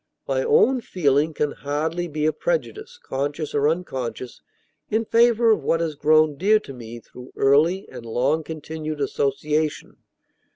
[0.27, 4.41] My own feeling can hardly be a prejudice, conscious or unconscious,
[4.89, 9.97] in favor of what has grown dear to me through early and long continued association.